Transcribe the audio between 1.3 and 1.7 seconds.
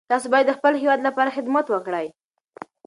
خدمت